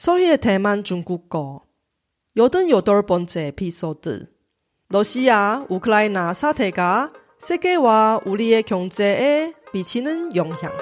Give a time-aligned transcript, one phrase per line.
[0.00, 1.60] 소리의 대만 중국어
[2.70, 4.32] 여덟 번째 에피소드.
[4.88, 10.72] 러시아 우크라이나 사태가 세계와 우리의 경제에 미치는 영향.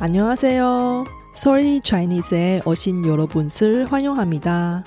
[0.00, 1.17] 안녕하세요.
[1.34, 4.84] Sorry Chinese에 오신 여러분을 환영합니다.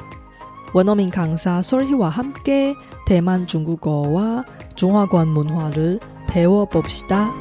[0.73, 7.33] 원어민 강사 솔희와 함께 대만 중국어와 중화권 문화를 배워봅시다.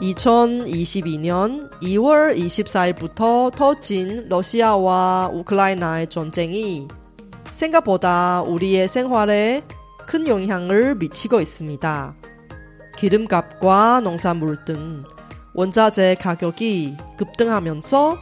[0.00, 6.88] (2022년 2월 24일부터) 터진 러시아와 우크라이나의 전쟁이
[7.50, 9.62] 생각보다 우리의 생활에
[10.10, 12.16] 큰 영향을 미치고 있습니다.
[12.96, 15.04] 기름값과 농산물 등
[15.54, 18.18] 원자재 가격이 급등하면서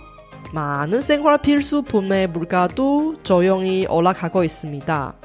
[0.52, 5.16] 많은 생활 필수품의 물가도 조용히 올라가고 있습니다.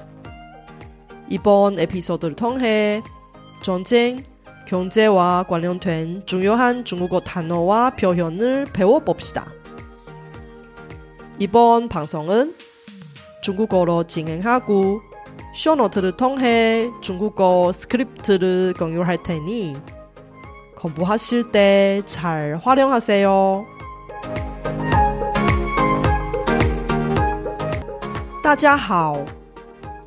[1.27, 3.01] 이번 에피소드를 통해
[3.61, 4.23] 전쟁,
[4.65, 9.51] 경제와 관련된 중요한 중국어 단어와 표현을 배워봅시다.
[11.39, 12.55] 이번 방송은
[13.41, 15.01] 중국어로 진행하고
[15.54, 19.76] 쇼노트를 통해 중국어 스크립트를 공유할 테니
[20.76, 23.64] 공부하실 때 잘 활용하세요.
[28.42, 29.18] 大家好，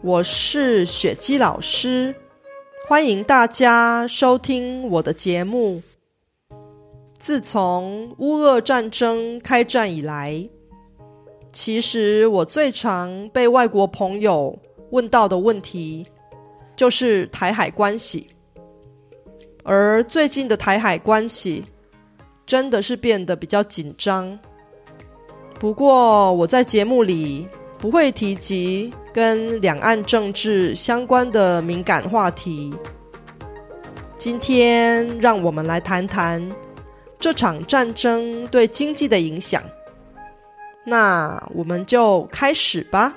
[0.02, 2.16] 我是雪姬老师，
[2.88, 5.84] 欢迎大家收听我的节目。
[7.20, 10.50] 自从乌俄战争开战以来，
[11.54, 14.58] 其实我最常被外国朋友
[14.91, 16.07] 问到的问题，
[16.75, 18.29] 就是台海关系。
[19.63, 21.65] 而最近的台海关系，
[22.47, 24.39] 真的是变得比较紧张。
[25.59, 27.49] 不过我在节目里
[27.79, 32.73] 不会提及跟两岸政治相关的敏感话题。
[34.17, 36.49] 今天让我们来谈谈
[37.19, 39.63] 这场战争对经济的影响。
[40.85, 43.15] 那我们就开始吧。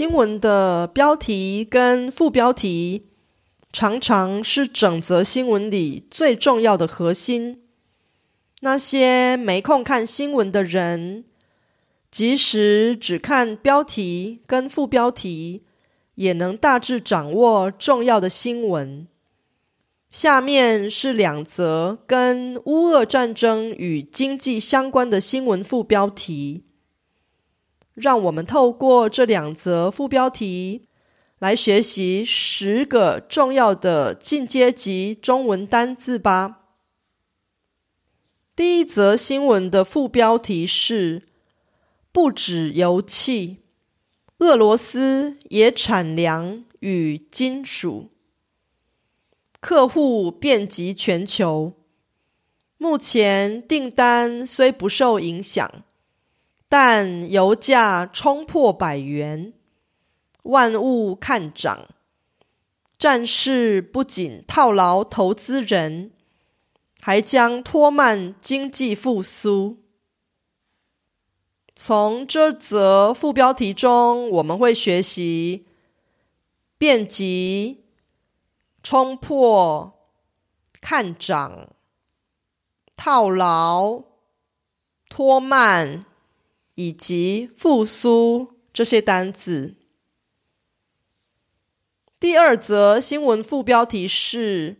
[0.00, 3.10] 新闻的标题跟副标题
[3.70, 7.64] 常常是整则新闻里最重要的核心。
[8.60, 11.26] 那些没空看新闻的人。
[12.10, 15.64] 即使只看标题跟副标题，
[16.14, 19.06] 也能大致掌握重要的新闻。
[20.10, 26.64] 下面是两则跟乌俄战争与经济相关的新闻副标题，
[28.00, 30.86] 让我们透过这两则副标题
[31.38, 36.62] 来学习十个重要的进阶级中文单字吧。
[38.56, 41.26] 第一则新闻的副标题是。
[42.12, 43.58] 不止油气，
[44.38, 48.10] 俄罗斯也产粮与金属。
[49.60, 51.74] 客户遍及全球，
[52.78, 55.84] 目前订单虽不受影响，
[56.70, 59.52] 但油价冲破百元，
[60.44, 61.88] 万物看涨。
[62.96, 66.12] 战事不仅套牢投资人，
[67.00, 69.78] 还将拖慢经济复苏。
[71.74, 75.66] 从这则副标题中，我们会学习
[76.78, 77.82] 遍及、
[78.80, 79.92] 冲破、
[80.80, 81.70] 看涨、
[82.96, 84.04] 套牢、
[85.08, 86.04] 拖慢
[86.80, 89.74] 以及复苏这些单词。
[92.18, 94.78] 第二则新闻副标题是：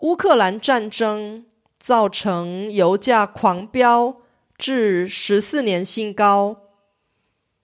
[0.00, 1.46] 乌克兰战争
[1.78, 4.20] 造成油价狂飙。
[4.58, 6.64] 至十四年新高，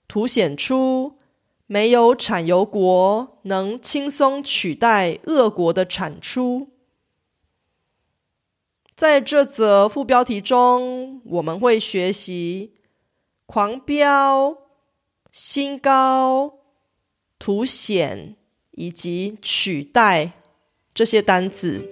[0.09, 1.19] 凸显出
[1.67, 6.69] 没有产油国能轻松取代俄国的产出。
[8.97, 12.73] 在这则副标题中，我们会学习
[13.47, 14.59] “狂飙”、
[15.31, 16.59] “新高”、
[17.39, 18.37] “凸显”
[18.73, 20.33] 以及“取代”
[20.93, 21.89] 这些单词。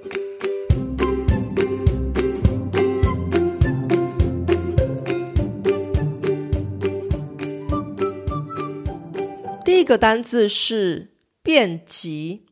[9.64, 12.46] 第一个单字是“遍及”，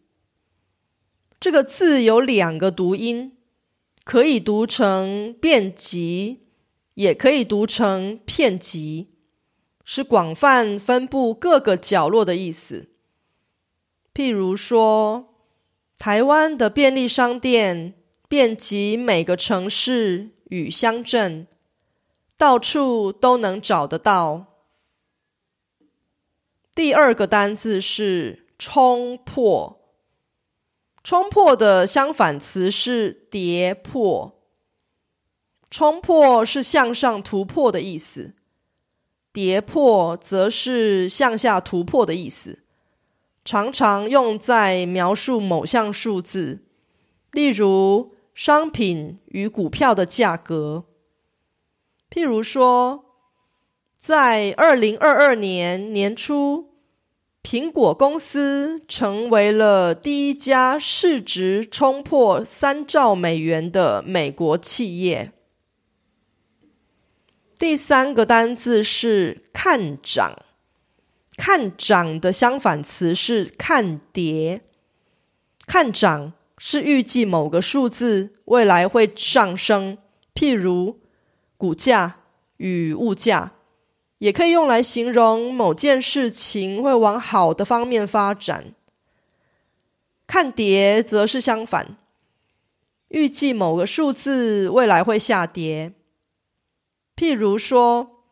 [1.40, 3.37] 这个字有两个读音，
[4.04, 6.42] 可以读成“遍及”，
[6.94, 9.11] 也可以读成遍及，
[9.85, 12.91] 是广泛分布各个角落的意思。
[14.15, 15.35] 譬如说，
[15.99, 17.94] 台湾的便利商店
[18.29, 21.47] 遍及每个城市与乡镇，
[22.37, 24.47] 到处都能找得到。
[26.75, 29.79] 第二个单字是冲破。
[31.03, 34.42] 冲破的相反词是跌破。
[35.73, 38.35] 冲破是向上突破的意思，
[39.33, 42.59] 跌破则是向下突破的意思。
[43.43, 46.67] 常常用在描述某项数字，
[47.31, 50.85] 例如商品与股票的价格。
[52.11, 53.07] 譬如说，
[53.97, 56.69] 在二零二二年年初。
[57.43, 65.33] 苹果公司成为了第一家市值冲破三兆美元的美国企业。
[67.62, 70.37] 第三个单字是看涨，
[71.37, 74.62] 看涨的相反词是看跌。
[75.64, 79.97] 看涨是预计某个数字未来会上升，
[80.35, 80.99] 譬如
[81.56, 82.17] 股价
[82.56, 83.53] 与物价。
[84.19, 88.75] 也可以用来形容某件事情会往好的方面发展。
[90.26, 91.97] 看跌则是相反，
[93.11, 95.93] 预计某个数字未来会下跌。
[97.23, 98.25] 譬如说，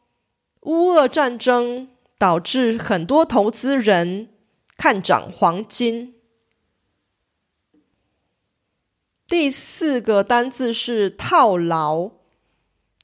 [0.62, 4.30] 乌俄战争导致很多投资人
[4.76, 6.16] 看涨黄金。
[9.28, 12.10] 第四个单字是套牢。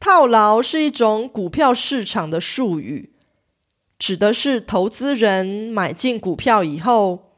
[0.00, 3.12] 套牢是一种股票市场的术语，
[3.96, 7.36] 指的是投资人买进股票以后，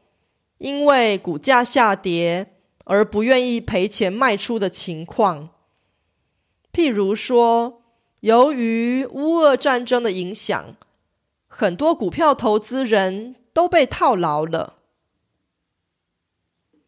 [0.57, 2.55] 因为股价下跌
[2.85, 5.49] 而不愿意赔钱卖出的情况。
[6.73, 7.78] 譬如说，
[8.21, 10.75] 由于乌俄战争的影响，
[11.47, 14.75] 很多股票投资人都被套牢了。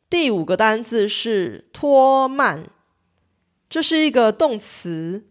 [0.10, 2.70] 第五个单字是拖慢，
[3.70, 5.26] 这是一个动词。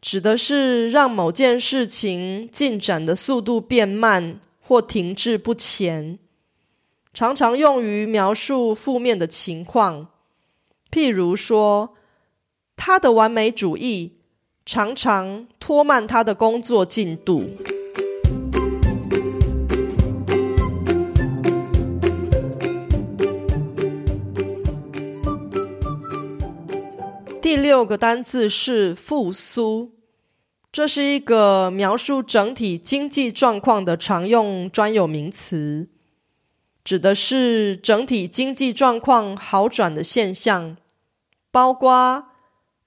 [0.00, 6.18] 指的是让某件事情进展的速度变慢或停滞不前，
[7.14, 10.08] 常常用于描述负面的情况。
[10.90, 11.94] 譬如说，
[12.74, 14.21] 他的完美主义
[14.64, 17.50] 常常拖慢他的工作进度。
[27.40, 29.92] 第六个单字是复苏，
[30.70, 35.88] 这是一个描述整体经济状况的常用专有名词，
[36.82, 40.78] 指的是整体经济状况好转的现象，
[41.50, 42.28] 包括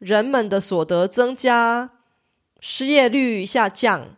[0.06, 1.90] 人们的所得增加、
[2.60, 4.16] 失业率下降、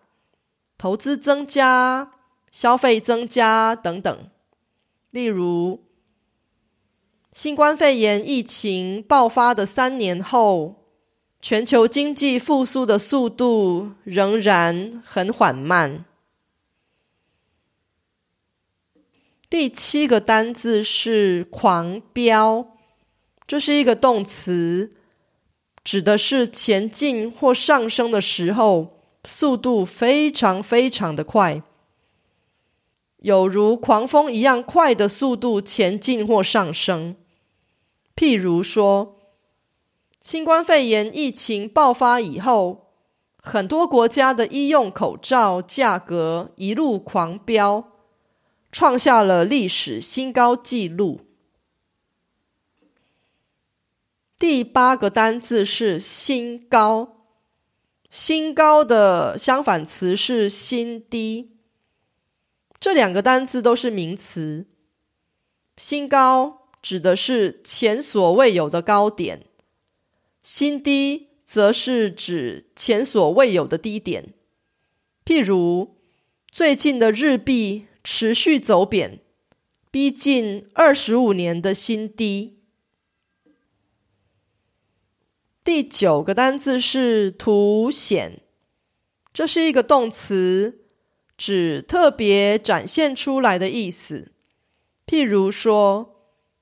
[0.78, 2.12] 投资增加、
[2.52, 4.30] 消费增加等等。
[5.12, 5.84] 例如。
[7.34, 10.88] 新冠肺炎疫情爆发的三年后，
[11.40, 16.04] 全球经济复苏的速度仍然很缓慢。
[19.48, 22.76] 第七个单字是“狂飙”，
[23.46, 24.97] 这是一个动词，
[25.88, 31.64] 指的是前进或上升的时候，速度非常非常的快，
[33.20, 37.16] 有如狂风一样快的速度前进或上升。
[38.18, 39.16] 譬如说，
[40.22, 42.88] 新冠肺炎疫情爆发以后，
[43.42, 47.86] 很多国家的医用口罩价格一路狂飙，
[48.74, 51.22] 创下了历史新高纪录。
[54.40, 57.26] 第八个单字是“新高”，
[58.12, 61.58] 新高的相反词是“新低”。
[62.80, 64.68] 这两个单字都是名词，
[65.76, 66.68] 新高。
[66.80, 69.48] 指的是前所未有的高点，
[70.42, 74.34] 新低则是指前所未有的低点。
[75.26, 75.98] 譬如，
[76.50, 79.20] 最近的日币持续走贬，
[79.92, 82.57] 逼近二十五年的新低。
[85.68, 88.40] 第九个单字是凸显，
[89.34, 90.86] 这是一个动词，
[91.38, 94.32] 指特别展现出来的意思。
[95.06, 96.14] 譬如说。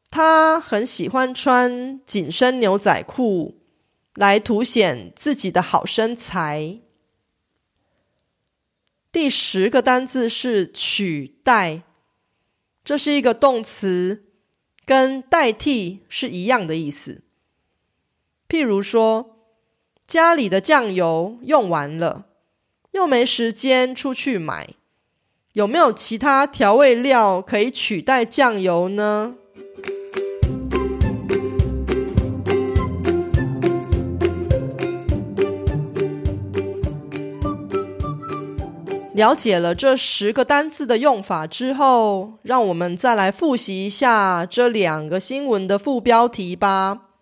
[0.09, 3.59] 他很喜欢穿紧身牛仔裤
[4.13, 6.79] 来凸显自己的好身材。
[9.11, 11.83] 第十个单字是取代，
[12.85, 14.23] 这是一个动词，
[14.85, 17.24] 跟代替是一样的意思。
[18.47, 19.37] 譬如说，
[20.07, 22.25] 家里的酱油用完了，
[22.91, 24.69] 又没时间出去买，
[25.53, 29.35] 有没有其他调味料可以取代酱油呢？
[39.13, 47.14] 了解了这十个单字的用法之后，让我们再来复习一下这两个新闻的副标题吧。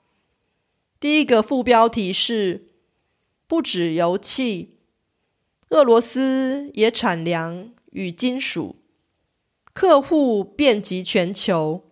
[1.04, 2.70] 第一个副标题是
[3.46, 4.78] “不止油气，
[5.68, 8.78] 俄罗斯也产粮与金属，
[9.74, 11.84] 客户遍及全球。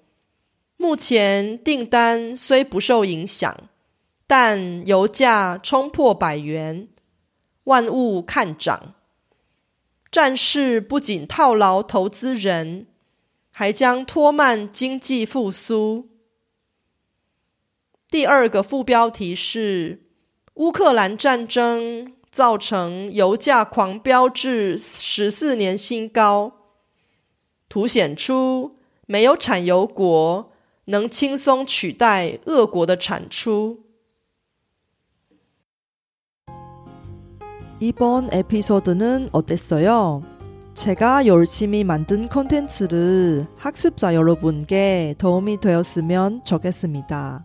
[0.77, 3.68] 目前订单虽不受影响，
[4.25, 6.88] 但油价冲破百元，
[7.65, 8.96] 万物看涨。”
[10.10, 12.88] 战事不仅套牢投资人，
[13.51, 16.11] 还将拖慢经济复苏。
[18.11, 20.06] 第二个副标题是：
[20.54, 26.52] 乌克兰战争造成油价狂飙至十四年新高，
[27.68, 30.52] 凸显出没有产油国
[30.87, 33.80] 能轻松取代俄国的产出。
[37.78, 40.23] 이번 에피소드는 어땠어요?
[40.75, 47.45] 제가 열심히 만든 콘텐츠를 학습자 여러분께 도움이 되었으면 좋겠습니다.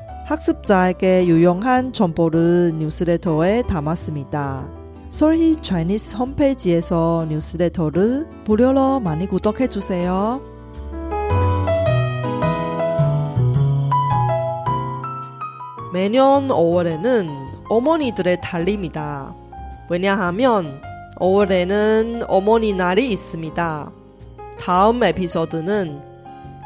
[0.25, 4.69] 학습자에게 유용한 정보를 뉴스레터에 담았습니다.
[5.07, 10.41] 솔희 차이니스 홈페이지에서 뉴스레터를 무료로 많이 구독해 주세요.
[15.91, 17.29] 매년 5월에는
[17.67, 19.35] 어머니들의 달림이다.
[19.89, 20.81] 왜냐하면
[21.17, 23.91] 5월에는 어머니 날이 있습니다.
[24.57, 26.10] 다음 에피소드는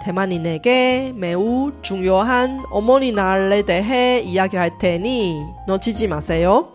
[0.06, 6.68] 대만인에게 매우 중요한 어머니 날에 대해 이야기할 테니 놓치지 마세요.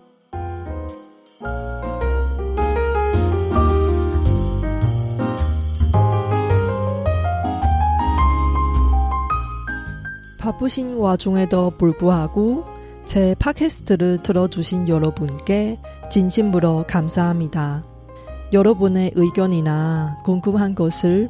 [10.37, 12.65] 바쁘신 와중에도 불구하고
[13.05, 17.85] 제 팟캐스트를 들어주신 여러분께 진심으로 감사합니다.
[18.51, 21.29] 여러분의 의견이나 궁금한 것을